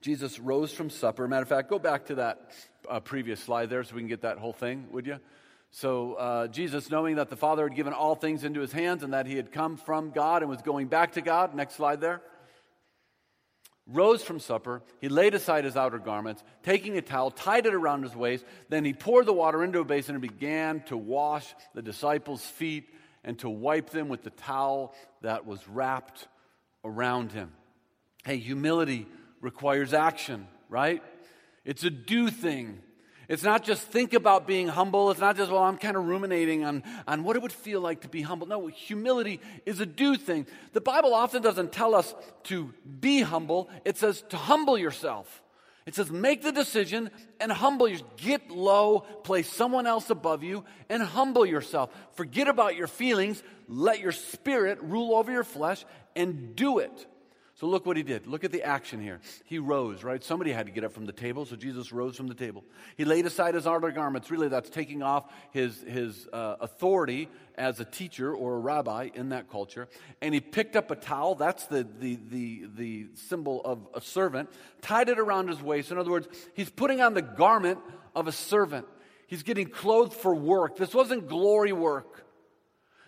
[0.00, 1.26] Jesus rose from supper.
[1.26, 2.52] Matter of fact, go back to that
[2.88, 5.18] uh, previous slide there so we can get that whole thing, would you?
[5.70, 9.12] So, uh, Jesus, knowing that the Father had given all things into his hands and
[9.12, 12.22] that he had come from God and was going back to God, next slide there,
[13.86, 14.82] rose from supper.
[15.00, 18.44] He laid aside his outer garments, taking a towel, tied it around his waist.
[18.68, 22.88] Then he poured the water into a basin and began to wash the disciples' feet
[23.24, 26.28] and to wipe them with the towel that was wrapped
[26.84, 27.52] around him.
[28.24, 29.06] Hey, humility
[29.40, 31.02] requires action, right?
[31.64, 32.80] It's a do thing.
[33.28, 35.10] It's not just think about being humble.
[35.10, 38.00] It's not just, well, I'm kind of ruminating on, on what it would feel like
[38.00, 38.46] to be humble.
[38.46, 40.46] No, humility is a do thing.
[40.72, 42.14] The Bible often doesn't tell us
[42.44, 45.42] to be humble, it says to humble yourself.
[45.84, 47.10] It says make the decision
[47.40, 48.16] and humble yourself.
[48.16, 51.90] Get low, place someone else above you, and humble yourself.
[52.12, 55.84] Forget about your feelings, let your spirit rule over your flesh,
[56.16, 57.06] and do it.
[57.58, 58.28] So look what he did.
[58.28, 59.20] Look at the action here.
[59.44, 60.22] He rose, right?
[60.22, 62.62] Somebody had to get up from the table, so Jesus rose from the table.
[62.96, 64.30] He laid aside his outer garments.
[64.30, 69.30] Really, that's taking off his, his uh, authority as a teacher or a rabbi in
[69.30, 69.88] that culture.
[70.22, 71.34] And he picked up a towel.
[71.34, 74.50] That's the, the, the, the symbol of a servant.
[74.80, 75.90] Tied it around his waist.
[75.90, 77.80] In other words, he's putting on the garment
[78.14, 78.86] of a servant.
[79.26, 80.76] He's getting clothed for work.
[80.76, 82.24] This wasn't glory work.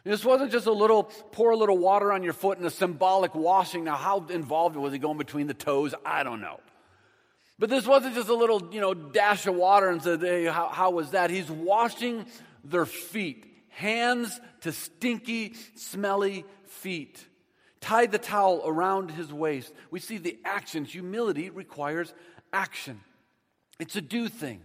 [0.04, 3.34] This wasn't just a little pour a little water on your foot and a symbolic
[3.34, 3.84] washing.
[3.84, 5.94] Now, how involved was he going between the toes?
[6.04, 6.60] I don't know.
[7.58, 10.68] But this wasn't just a little, you know, dash of water and said, hey, how,
[10.68, 11.28] how was that?
[11.28, 12.24] He's washing
[12.64, 17.22] their feet, hands to stinky, smelly feet.
[17.82, 19.72] Tied the towel around his waist.
[19.90, 20.86] We see the action.
[20.86, 22.14] Humility requires
[22.52, 23.00] action.
[23.78, 24.62] It's a do thing.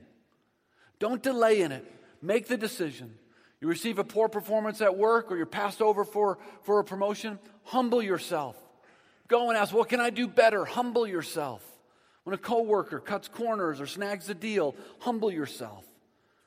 [0.99, 1.85] Don't delay in it.
[2.21, 3.15] Make the decision.
[3.65, 7.39] You receive a poor performance at work or you're passed over for, for a promotion,
[7.63, 8.55] humble yourself.
[9.27, 10.65] Go and ask, what can I do better?
[10.65, 11.65] Humble yourself.
[12.25, 15.83] When a coworker cuts corners or snags a deal, humble yourself.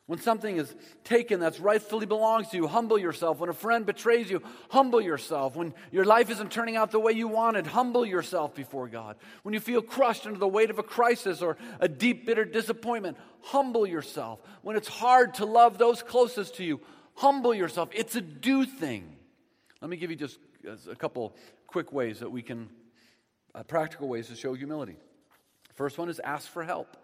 [0.06, 3.40] When something is taken that's rightfully belongs to you, humble yourself.
[3.40, 5.56] When a friend betrays you, humble yourself.
[5.56, 9.16] When your life isn't turning out the way you wanted, humble yourself before God.
[9.42, 13.16] When you feel crushed under the weight of a crisis or a deep, bitter disappointment,
[13.42, 14.38] humble yourself.
[14.62, 16.80] When it's hard to love those closest to you,
[17.18, 17.88] Humble yourself.
[17.92, 19.16] It's a do thing.
[19.80, 20.38] Let me give you just
[20.88, 21.34] a couple
[21.66, 22.68] quick ways that we can,
[23.56, 24.96] uh, practical ways to show humility.
[25.74, 26.96] First one is ask for help.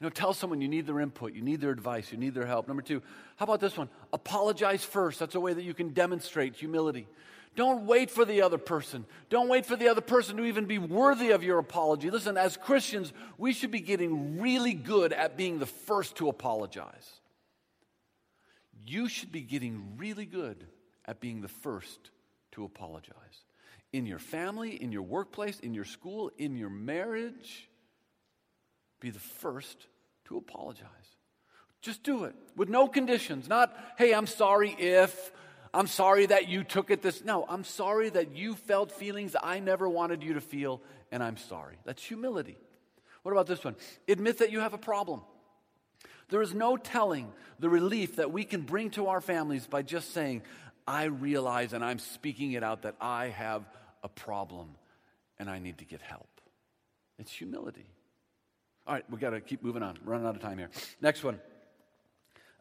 [0.00, 2.44] You know, tell someone you need their input, you need their advice, you need their
[2.44, 2.66] help.
[2.66, 3.00] Number two,
[3.36, 3.88] how about this one?
[4.12, 5.20] Apologize first.
[5.20, 7.06] That's a way that you can demonstrate humility.
[7.54, 9.06] Don't wait for the other person.
[9.30, 12.10] Don't wait for the other person to even be worthy of your apology.
[12.10, 17.20] Listen, as Christians, we should be getting really good at being the first to apologize.
[18.86, 20.64] You should be getting really good
[21.04, 22.10] at being the first
[22.52, 23.44] to apologize.
[23.92, 27.68] In your family, in your workplace, in your school, in your marriage,
[29.00, 29.86] be the first
[30.26, 30.86] to apologize.
[31.82, 33.48] Just do it with no conditions.
[33.48, 35.32] Not, hey, I'm sorry if,
[35.74, 37.24] I'm sorry that you took it this.
[37.24, 41.36] No, I'm sorry that you felt feelings I never wanted you to feel, and I'm
[41.36, 41.76] sorry.
[41.84, 42.56] That's humility.
[43.22, 43.76] What about this one?
[44.08, 45.22] Admit that you have a problem.
[46.28, 50.12] There is no telling the relief that we can bring to our families by just
[50.12, 50.42] saying,
[50.86, 53.62] I realize and I'm speaking it out that I have
[54.02, 54.70] a problem
[55.38, 56.28] and I need to get help.
[57.18, 57.86] It's humility.
[58.86, 59.98] All right, we got to keep moving on.
[60.04, 60.70] We're running out of time here.
[61.00, 61.40] Next one.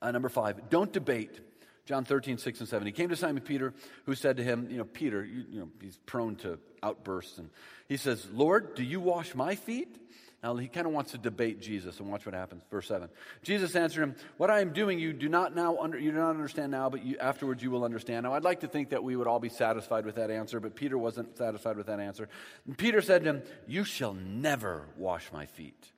[0.01, 1.39] Uh, number five, don't debate.
[1.85, 2.85] John 13, 6 and 7.
[2.87, 3.73] He came to Simon Peter,
[4.05, 7.37] who said to him, You know, Peter, you, you know, he's prone to outbursts.
[7.37, 7.49] And
[7.87, 9.99] he says, Lord, do you wash my feet?
[10.45, 12.61] Now he kind of wants to debate Jesus, and watch what happens.
[12.69, 13.09] Verse seven.
[13.41, 16.29] Jesus answered him, "What I am doing, you do not now under, you do not
[16.29, 19.15] understand now, but you, afterwards you will understand." Now I'd like to think that we
[19.15, 22.29] would all be satisfied with that answer, but Peter wasn't satisfied with that answer.
[22.67, 25.91] And Peter said to him, "You shall never wash my feet."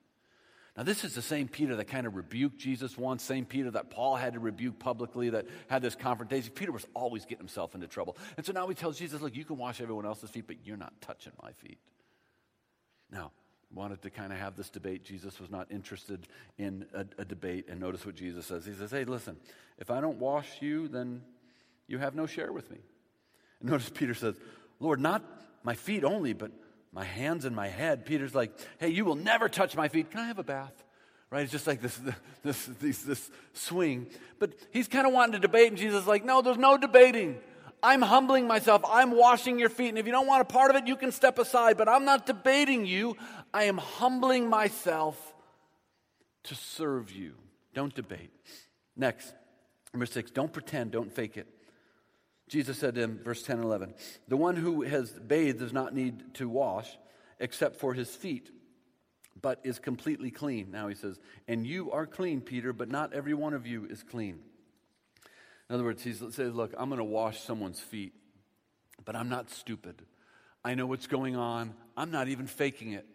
[0.78, 3.90] Now, this is the same Peter that kind of rebuked Jesus once, same Peter that
[3.90, 6.54] Paul had to rebuke publicly, that had this confrontation.
[6.54, 8.16] Peter was always getting himself into trouble.
[8.38, 10.78] And so now he tells Jesus, Look, you can wash everyone else's feet, but you're
[10.78, 11.78] not touching my feet.
[13.10, 13.32] Now,
[13.74, 15.04] wanted to kind of have this debate.
[15.04, 16.26] Jesus was not interested
[16.56, 17.66] in a, a, debate.
[17.68, 18.64] And notice what Jesus says.
[18.64, 19.36] He says, Hey, listen,
[19.78, 21.22] if I don't wash you, then
[21.86, 22.78] you have no share with me.
[23.60, 24.36] And notice Peter says,
[24.80, 25.22] Lord, not
[25.62, 26.50] my feet only, but
[26.92, 28.06] my hands and my head.
[28.06, 30.10] Peter's like, Hey, you will never touch my feet.
[30.10, 30.72] Can I have a bath?
[31.30, 31.42] Right?
[31.42, 32.00] It's just like this,
[32.42, 34.06] this, this, this swing.
[34.38, 37.38] But he's kind of wanting to debate, and Jesus is like, No, there's no debating.
[37.82, 38.82] I'm humbling myself.
[38.88, 39.90] I'm washing your feet.
[39.90, 41.76] And if you don't want a part of it, you can step aside.
[41.76, 43.16] But I'm not debating you.
[43.52, 45.34] I am humbling myself
[46.44, 47.34] to serve you.
[47.74, 48.30] Don't debate.
[48.96, 49.32] Next,
[49.92, 51.46] number six, don't pretend, don't fake it.
[52.48, 53.94] Jesus said to him, verse 10 and 11,
[54.26, 56.88] the one who has bathed does not need to wash
[57.38, 58.50] except for his feet,
[59.40, 60.70] but is completely clean.
[60.70, 64.02] Now he says, and you are clean, Peter, but not every one of you is
[64.02, 64.40] clean.
[65.68, 68.14] In other words, he says, Look, I'm going to wash someone's feet,
[69.04, 70.02] but I'm not stupid.
[70.64, 71.74] I know what's going on.
[71.96, 73.06] I'm not even faking it.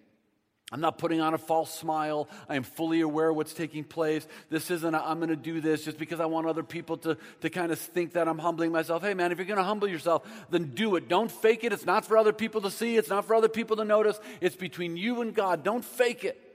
[0.72, 2.28] I'm not putting on a false smile.
[2.50, 4.26] I am fully aware of what's taking place.
[4.50, 7.16] This isn't, i am going to do this just because I want other people to,
[7.42, 9.04] to kind of think that I'm humbling myself.
[9.04, 11.08] Hey, man, if you're going to humble yourself, then do it.
[11.08, 11.74] Don't fake it.
[11.74, 14.20] It's not for other people to see, it's not for other people to notice.
[14.42, 15.64] It's between you and God.
[15.64, 16.53] Don't fake it.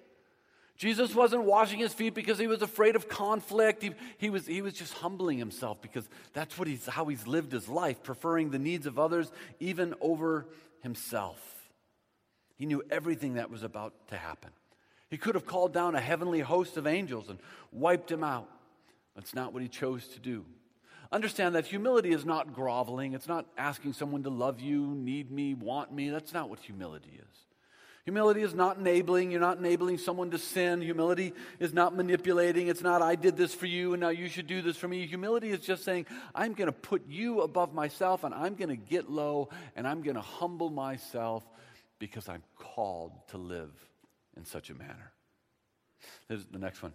[0.78, 3.82] Jesus wasn't washing his feet because he was afraid of conflict.
[3.82, 7.50] He, he, was, he was just humbling himself because that's what he's, how he's lived
[7.50, 10.46] his life, preferring the needs of others even over
[10.80, 11.40] himself.
[12.54, 14.50] He knew everything that was about to happen.
[15.10, 17.40] He could have called down a heavenly host of angels and
[17.72, 18.48] wiped him out.
[19.16, 20.44] That's not what he chose to do.
[21.10, 23.14] Understand that humility is not groveling.
[23.14, 26.10] It's not asking someone to love you, need me, want me.
[26.10, 27.47] That's not what humility is.
[28.08, 29.30] Humility is not enabling.
[29.30, 30.80] You're not enabling someone to sin.
[30.80, 32.68] Humility is not manipulating.
[32.68, 35.06] It's not, I did this for you and now you should do this for me.
[35.06, 38.76] Humility is just saying, I'm going to put you above myself and I'm going to
[38.76, 41.44] get low and I'm going to humble myself
[41.98, 43.74] because I'm called to live
[44.38, 45.12] in such a manner.
[46.28, 46.94] Here's the next one.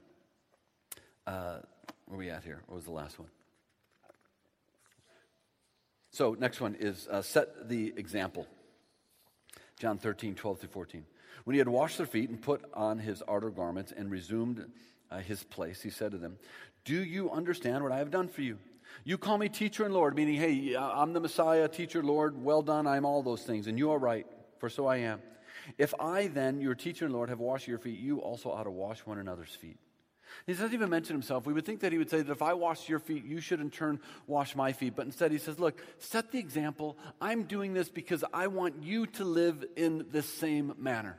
[1.27, 1.59] Uh,
[2.07, 2.63] where are we at here?
[2.65, 3.29] What was the last one?
[6.09, 8.47] So, next one is uh, set the example.
[9.79, 11.05] John 13, 12 through 14.
[11.43, 14.65] When he had washed their feet and put on his outer garments and resumed
[15.11, 16.37] uh, his place, he said to them,
[16.85, 18.57] Do you understand what I have done for you?
[19.03, 22.87] You call me teacher and Lord, meaning, hey, I'm the Messiah, teacher, Lord, well done,
[22.87, 24.27] I'm all those things, and you are right,
[24.59, 25.21] for so I am.
[25.77, 28.71] If I then, your teacher and Lord, have washed your feet, you also ought to
[28.71, 29.77] wash one another's feet.
[30.45, 31.45] He doesn't even mention himself.
[31.45, 33.59] We would think that he would say that if I wash your feet, you should
[33.59, 34.95] in turn wash my feet.
[34.95, 36.97] But instead, he says, Look, set the example.
[37.21, 41.17] I'm doing this because I want you to live in this same manner.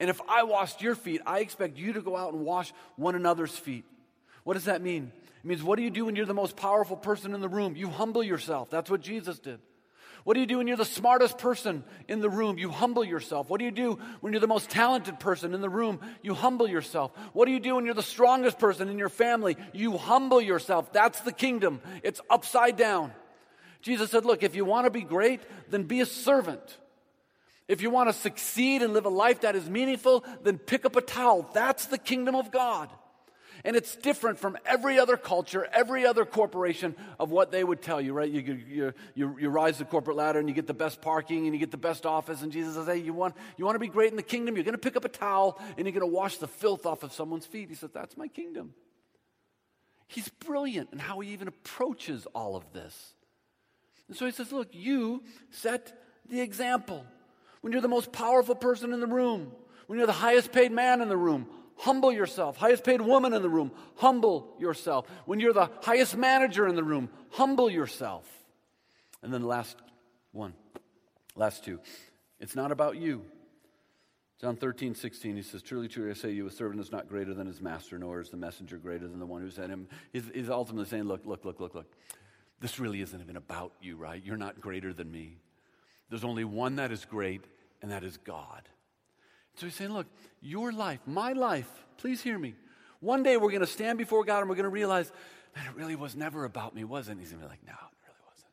[0.00, 3.14] And if I washed your feet, I expect you to go out and wash one
[3.14, 3.84] another's feet.
[4.42, 5.12] What does that mean?
[5.38, 7.76] It means, what do you do when you're the most powerful person in the room?
[7.76, 8.70] You humble yourself.
[8.70, 9.60] That's what Jesus did.
[10.24, 12.56] What do you do when you're the smartest person in the room?
[12.56, 13.50] You humble yourself.
[13.50, 16.00] What do you do when you're the most talented person in the room?
[16.22, 17.12] You humble yourself.
[17.34, 19.58] What do you do when you're the strongest person in your family?
[19.74, 20.92] You humble yourself.
[20.94, 21.82] That's the kingdom.
[22.02, 23.12] It's upside down.
[23.82, 26.78] Jesus said, Look, if you want to be great, then be a servant.
[27.68, 30.96] If you want to succeed and live a life that is meaningful, then pick up
[30.96, 31.48] a towel.
[31.52, 32.90] That's the kingdom of God.
[33.66, 37.98] And it's different from every other culture, every other corporation of what they would tell
[37.98, 38.30] you, right?
[38.30, 41.54] You, you, you, you rise the corporate ladder and you get the best parking and
[41.54, 42.42] you get the best office.
[42.42, 44.54] And Jesus says, hey, you want, you want to be great in the kingdom?
[44.54, 47.02] You're going to pick up a towel and you're going to wash the filth off
[47.02, 47.70] of someone's feet.
[47.70, 48.74] He says, that's my kingdom.
[50.08, 53.14] He's brilliant in how he even approaches all of this.
[54.08, 55.98] And so he says, look, you set
[56.28, 57.06] the example.
[57.62, 59.52] When you're the most powerful person in the room,
[59.86, 61.46] when you're the highest paid man in the room,
[61.76, 62.56] humble yourself.
[62.56, 65.06] Highest paid woman in the room, humble yourself.
[65.26, 68.26] When you're the highest manager in the room, humble yourself.
[69.22, 69.76] And then the last
[70.32, 70.54] one,
[71.34, 71.80] last two.
[72.40, 73.24] It's not about you.
[74.40, 77.32] John 13, 16, he says, Truly, truly, I say you, a servant is not greater
[77.32, 79.88] than his master, nor is the messenger greater than the one who sent him.
[80.12, 81.90] He's, he's ultimately saying, Look, look, look, look, look.
[82.60, 84.22] This really isn't even about you, right?
[84.22, 85.38] You're not greater than me.
[86.10, 87.44] There's only one that is great,
[87.80, 88.68] and that is God.
[89.56, 90.06] So he's saying, Look,
[90.40, 92.54] your life, my life, please hear me.
[93.00, 95.10] One day we're going to stand before God and we're going to realize,
[95.54, 97.16] that it really was never about me, was it?
[97.18, 98.50] he's going to be like, No, it really wasn't.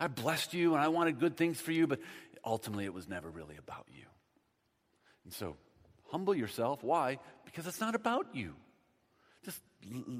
[0.00, 2.00] I blessed you and I wanted good things for you, but
[2.44, 4.04] ultimately it was never really about you.
[5.24, 5.56] And so,
[6.10, 6.82] humble yourself.
[6.82, 7.18] Why?
[7.44, 8.54] Because it's not about you.
[9.44, 9.60] Just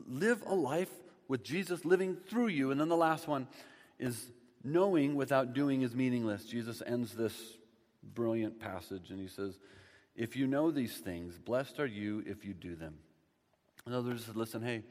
[0.08, 0.90] live a life
[1.28, 2.70] with Jesus living through you.
[2.70, 3.48] And then the last one
[3.98, 4.30] is
[4.64, 6.44] knowing without doing is meaningless.
[6.44, 7.34] Jesus ends this
[8.02, 9.58] brilliant passage and he says,
[10.14, 12.94] If you know these things, blessed are you if you do them.
[13.86, 14.82] In other words, listen, hey,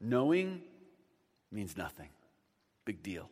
[0.00, 0.62] knowing
[1.50, 2.08] means nothing.
[2.84, 3.28] Big deal.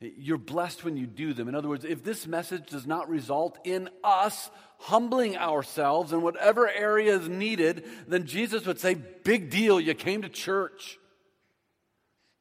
[0.00, 1.48] You're blessed when you do them.
[1.48, 6.68] In other words, if this message does not result in us humbling ourselves in whatever
[6.68, 10.98] area is needed, then Jesus would say, Big deal, you came to church.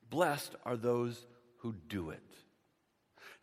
[0.10, 1.26] Blessed are those
[1.58, 2.22] who do it.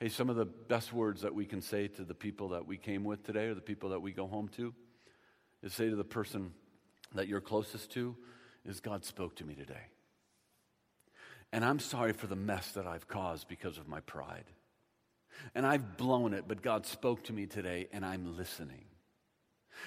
[0.03, 2.79] Hey, some of the best words that we can say to the people that we
[2.79, 4.73] came with today or the people that we go home to
[5.63, 6.55] is say to the person
[7.15, 8.17] that you're closest to,
[8.65, 9.89] is God spoke to me today.
[11.53, 14.47] And I'm sorry for the mess that I've caused because of my pride.
[15.55, 18.85] And I've blown it, but God spoke to me today and I'm listening.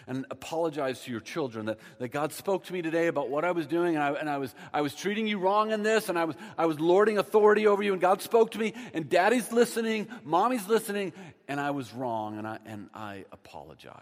[0.07, 3.51] And apologize to your children that, that God spoke to me today about what I
[3.51, 6.17] was doing, and, I, and I, was, I was treating you wrong in this, and
[6.17, 9.51] I was, I was lording authority over you, and God spoke to me, and daddy's
[9.51, 11.13] listening, mommy's listening,
[11.47, 13.95] and I was wrong, and I, and I apologize.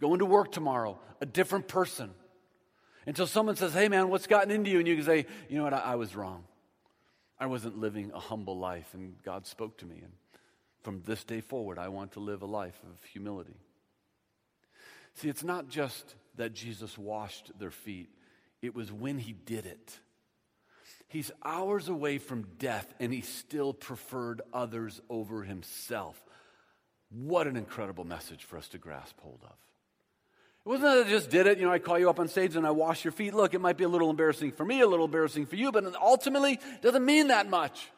[0.00, 2.10] Going to work tomorrow, a different person.
[3.06, 4.78] Until someone says, Hey man, what's gotten into you?
[4.78, 6.44] And you can say, You know what, I, I was wrong.
[7.38, 10.00] I wasn't living a humble life, and God spoke to me.
[10.02, 10.12] And
[10.82, 13.56] from this day forward, I want to live a life of humility.
[15.16, 18.08] See, it's not just that Jesus washed their feet,
[18.62, 19.98] it was when he did it.
[21.08, 26.20] He's hours away from death, and he still preferred others over himself.
[27.10, 29.54] What an incredible message for us to grasp hold of.
[30.64, 32.56] It wasn't that I just did it, you know, I call you up on stage
[32.56, 33.34] and I wash your feet.
[33.34, 35.84] Look, it might be a little embarrassing for me, a little embarrassing for you, but
[35.94, 37.88] ultimately, it doesn't mean that much.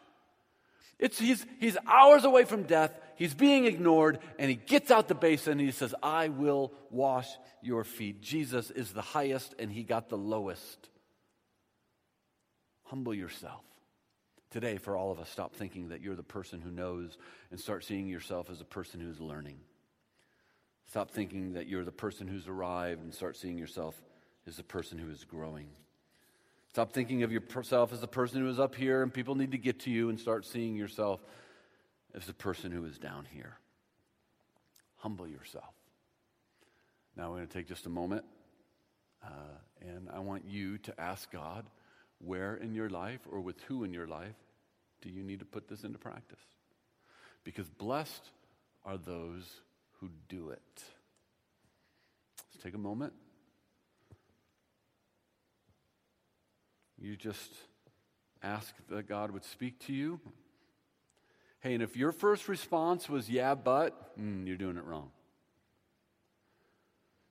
[0.98, 5.14] It's, he's, he's hours away from death, he's being ignored, and he gets out the
[5.14, 7.28] basin and he says, I will wash
[7.60, 8.22] your feet.
[8.22, 10.88] Jesus is the highest and he got the lowest.
[12.84, 13.62] Humble yourself.
[14.50, 17.18] Today, for all of us, stop thinking that you're the person who knows
[17.50, 19.58] and start seeing yourself as a person who's learning.
[20.88, 23.94] Stop thinking that you're the person who's arrived and start seeing yourself
[24.46, 25.66] as the person who is growing.
[26.70, 29.58] Stop thinking of yourself as the person who is up here and people need to
[29.58, 31.20] get to you and start seeing yourself
[32.14, 33.58] as the person who is down here.
[34.96, 35.74] Humble yourself.
[37.16, 38.24] Now, we're going to take just a moment
[39.24, 39.28] uh,
[39.80, 41.66] and I want you to ask God
[42.18, 44.34] where in your life or with who in your life
[45.02, 46.40] do you need to put this into practice?
[47.44, 48.30] Because blessed
[48.84, 49.60] are those
[50.00, 50.82] who do it.
[52.52, 53.12] Let's take a moment.
[57.00, 57.52] You just
[58.42, 60.20] ask that God would speak to you.
[61.60, 65.10] Hey, and if your first response was, yeah, but, mm, you're doing it wrong.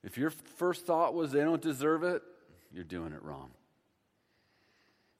[0.03, 2.21] If your first thought was, they don't deserve it,
[2.71, 3.51] you're doing it wrong.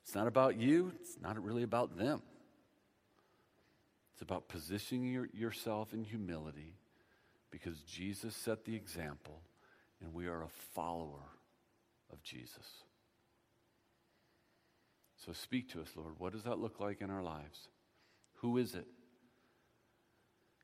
[0.04, 2.22] It's not about you, it's not really about them.
[4.14, 6.74] It's about positioning your, yourself in humility
[7.52, 9.42] because Jesus set the example
[10.02, 11.30] and we are a follower
[12.12, 12.84] of Jesus.
[15.24, 16.14] So speak to us, Lord.
[16.18, 17.68] What does that look like in our lives?
[18.36, 18.88] Who is it?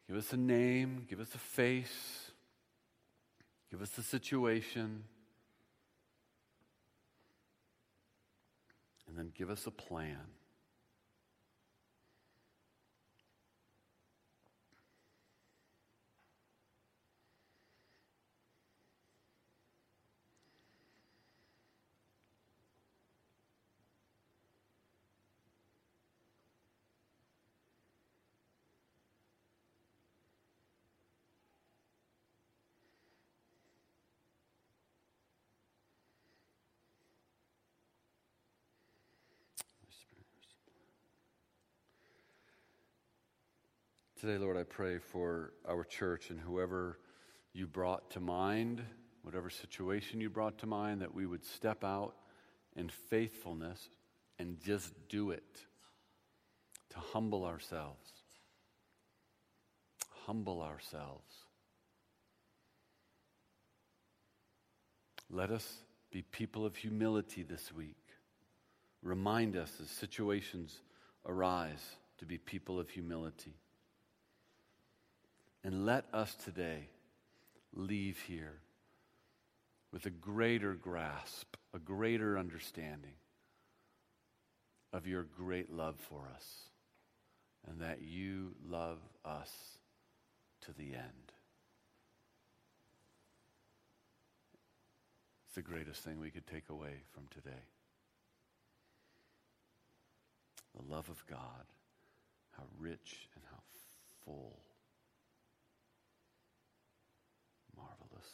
[0.08, 2.32] Give us a name, give us a face,
[3.72, 5.04] give us a situation,
[9.08, 10.20] and then give us a plan.
[44.24, 46.98] Today, Lord, I pray for our church and whoever
[47.52, 48.82] you brought to mind,
[49.22, 52.16] whatever situation you brought to mind, that we would step out
[52.78, 53.90] in faithfulness
[54.40, 55.66] and just do it,
[56.92, 58.10] to humble ourselves.
[60.26, 61.34] Humble ourselves.
[65.30, 65.70] Let us
[66.12, 67.98] be people of humility this week.
[69.02, 70.80] Remind us as situations
[71.26, 71.84] arise
[72.20, 73.58] to be people of humility.
[75.64, 76.90] And let us today
[77.74, 78.60] leave here
[79.94, 83.16] with a greater grasp, a greater understanding
[84.92, 86.46] of your great love for us,
[87.68, 89.52] and that you love us
[90.62, 91.32] to the end.
[95.46, 97.64] It's the greatest thing we could take away from today.
[100.76, 101.66] The love of God,
[102.58, 103.60] how rich and how
[104.26, 104.60] full.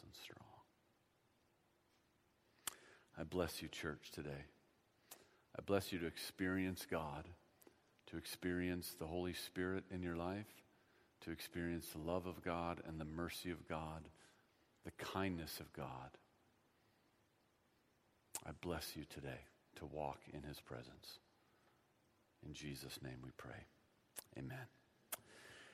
[0.04, 0.46] And strong.
[3.18, 4.46] I bless you, church, today.
[5.58, 7.26] I bless you to experience God,
[8.08, 10.48] to experience the Holy Spirit in your life,
[11.22, 14.08] to experience the love of God and the mercy of God,
[14.86, 16.12] the kindness of God.
[18.46, 19.42] I bless you today
[19.76, 21.20] to walk in his presence.
[22.46, 23.66] In Jesus' name we pray.
[24.38, 24.79] Amen.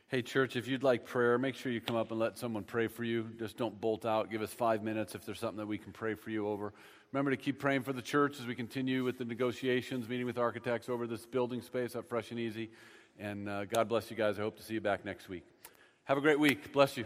[0.08, 2.86] Hey, church, if you'd like prayer, make sure you come up and let someone pray
[2.86, 3.28] for you.
[3.39, 4.30] Just don't bolt out.
[4.30, 6.74] Give us five minutes if there's something that we can pray for you over.
[7.12, 10.38] Remember to keep praying for the church as we continue with the negotiations, meeting with
[10.38, 12.70] architects over this building space at Fresh and Easy.
[13.18, 14.38] And uh, God bless you guys.
[14.38, 15.43] I hope to see you back next week.
[16.03, 16.72] Have a great week.
[16.72, 17.06] Bless you.